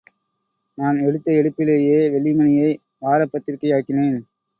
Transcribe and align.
நான் 0.77 0.97
எடுத்த 0.97 1.31
எடுப்பிலேயே 1.31 1.99
வெள்ளிமணியை 2.13 2.71
வாரப் 2.97 3.31
பத்திரிக்கையாக்கினேன். 3.31 4.17